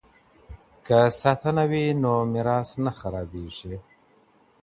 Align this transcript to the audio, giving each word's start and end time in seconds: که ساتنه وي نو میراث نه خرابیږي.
که 0.85 0.99
ساتنه 1.21 1.63
وي 1.71 1.85
نو 2.01 2.13
میراث 2.31 2.69
نه 2.83 2.91
خرابیږي. 2.99 3.75